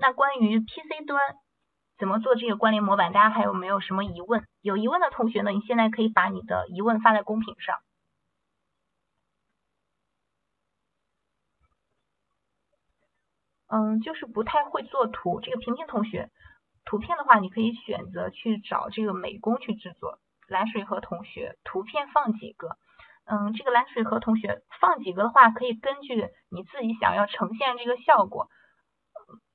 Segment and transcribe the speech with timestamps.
[0.00, 1.20] 那关于 PC 端
[1.98, 4.46] 怎么做这个关联模板，大家还有没有什么疑问？
[4.62, 7.78] 有疑问的同学呢，你现在可以把你的疑问发在公屏上。
[13.68, 16.30] 嗯，就是不太会做图，这个平平同学，
[16.84, 20.18] 图片的话，你可以选择去找这个美工去制作。
[20.48, 22.78] 蓝水河同学，图片放几个？
[23.26, 28.48] 嗯，这个蓝水河同学放几个的话，可以根据你自己想要呈现这个效果，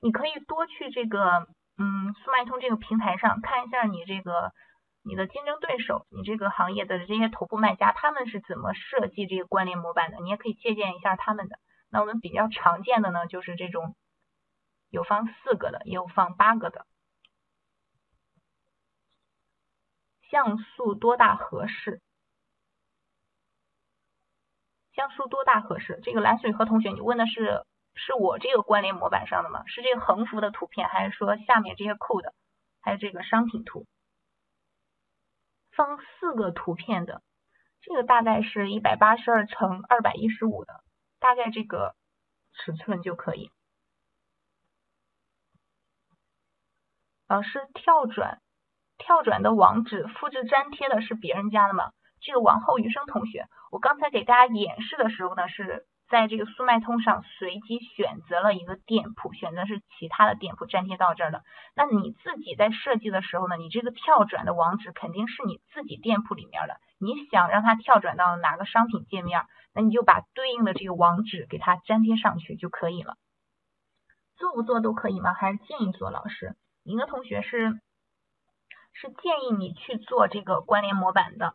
[0.00, 4.52] 你可以多去这个嗯速卖通这个平台上看一下你这个
[5.02, 11.58] 你的竞争对手，你这个行业的这些头部卖家他们是怎么设计这个关联模板的，你也可以借鉴一下他们的。
[11.90, 13.96] 那我们比较常见的呢，就是这种
[14.90, 16.86] 有放四个的，也有放八个的。
[20.30, 22.02] 像素多大合适？
[24.92, 25.98] 像素多大合适？
[26.02, 27.64] 这个蓝水河同学，你问的是
[27.98, 29.64] 是我这个关联模板上的吗？
[29.66, 32.32] 是这个横幅的图片，还是说下面这些 code，
[32.80, 33.86] 还有这个商品图？
[35.72, 37.22] 放四个图片的，
[37.80, 40.72] 这个大概是一百八十二乘二百一十五的。
[41.20, 41.96] 大概这个
[42.52, 43.50] 尺寸就可以。
[47.26, 48.40] 老师跳转，
[48.96, 51.92] 跳转的网址复制粘贴的是别人家的吗？
[52.20, 61.44] 这个王后余生同学，我刚才给大家演示的时候呢，是在这个速卖通上随机选择了一个店铺，选择是其他的店铺粘贴到这儿的。
[61.74, 66.80] 那你自己在设计的时候呢，你这个跳转的网址肯定是你自己店铺里面的。
[66.98, 69.44] 你想让它跳转到哪个商品界面？
[69.74, 73.16] 那你就把对应的这个网址给它粘贴上去就可以了。
[74.36, 75.34] 做不做都可以吗？
[75.34, 76.10] 还是建议做？
[76.10, 77.78] 老师，您的同学是
[78.92, 81.54] 是建议你去做这个关联模板的，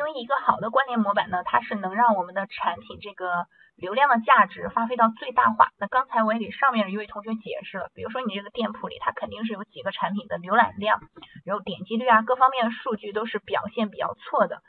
[0.00, 3.44] 因为一个好的关联模板呢，它是能让我们的产品这个
[3.76, 5.68] 流量的价值发挥到最大化。
[5.78, 11.02] 那刚才我也给上面的一位同学解释了，比如说你这个店铺里，它肯定是有几个产品的浏览量，
[11.44, 14.62] 然后点击率啊，各方面的数据都是表现比较错的。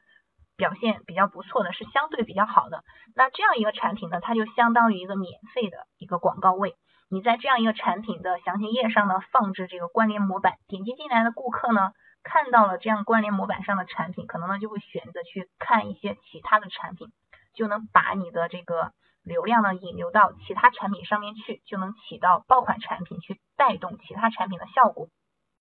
[0.58, 2.84] 表现比较不错的是相对比较好的，
[3.16, 6.75] 那这样一个产品呢，它就相当于一个免费的一个广告位。
[7.09, 11.94] 你在这样一个产品的详情页上呢，放置这个关联模板，点击进来的顾客呢，
[12.24, 17.08] 看到了这样关联模板上的产品，可能呢就会选择去看一些其他的产品，
[17.54, 18.94] 就能把你的这个
[19.24, 25.08] 流量呢引流到其他产品上面去，就能起到爆款产品去带动其他产品的效果。